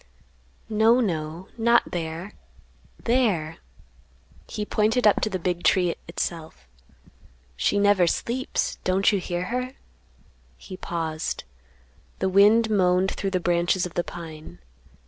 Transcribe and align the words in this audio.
"No, 0.67 0.99
no, 0.99 1.47
not 1.59 1.91
there; 1.91 2.31
there!" 3.03 3.57
He 4.49 4.65
pointed 4.65 5.05
up 5.05 5.21
to 5.21 5.29
the 5.29 5.37
big 5.37 5.61
tree, 5.61 5.93
itself. 6.07 6.65
"She 7.55 7.77
never 7.77 8.07
sleeps; 8.07 8.79
don't 8.83 9.11
you 9.11 9.19
hear 9.19 9.43
her?" 9.53 9.73
He 10.57 10.75
paused. 10.75 11.43
The 12.17 12.29
wind 12.29 12.67
moaned 12.71 13.11
through 13.11 13.29
the 13.29 13.39
branches 13.39 13.85
of 13.85 13.93
the 13.93 14.03
pine. 14.03 14.57